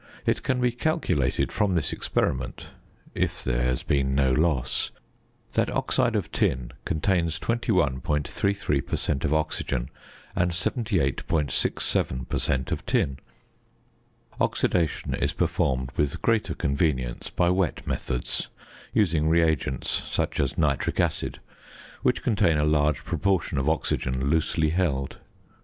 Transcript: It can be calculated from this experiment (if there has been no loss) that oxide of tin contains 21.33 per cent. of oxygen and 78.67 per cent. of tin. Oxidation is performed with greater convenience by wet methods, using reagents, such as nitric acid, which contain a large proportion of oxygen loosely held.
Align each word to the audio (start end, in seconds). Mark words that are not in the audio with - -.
It 0.25 0.41
can 0.41 0.59
be 0.59 0.71
calculated 0.71 1.51
from 1.51 1.75
this 1.75 1.93
experiment 1.93 2.71
(if 3.13 3.43
there 3.43 3.61
has 3.61 3.83
been 3.83 4.15
no 4.15 4.31
loss) 4.31 4.89
that 5.53 5.69
oxide 5.69 6.15
of 6.15 6.31
tin 6.31 6.71
contains 6.85 7.39
21.33 7.39 8.83
per 8.83 8.95
cent. 8.97 9.23
of 9.23 9.31
oxygen 9.31 9.91
and 10.35 10.53
78.67 10.53 12.27
per 12.27 12.39
cent. 12.39 12.71
of 12.71 12.83
tin. 12.87 13.19
Oxidation 14.39 15.13
is 15.13 15.33
performed 15.33 15.91
with 15.95 16.19
greater 16.23 16.55
convenience 16.55 17.29
by 17.29 17.51
wet 17.51 17.85
methods, 17.85 18.47
using 18.93 19.29
reagents, 19.29 19.87
such 19.91 20.39
as 20.39 20.57
nitric 20.57 20.99
acid, 20.99 21.39
which 22.01 22.23
contain 22.23 22.57
a 22.57 22.65
large 22.65 23.03
proportion 23.05 23.59
of 23.59 23.69
oxygen 23.69 24.31
loosely 24.31 24.69
held. 24.69 25.19